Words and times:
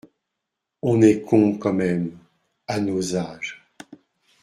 On 0.81 1.03
est 1.03 1.21
con, 1.21 1.59
quand 1.59 1.73
même. 1.73 2.17
À 2.67 2.79
nos 2.79 3.15
âges… 3.15 3.63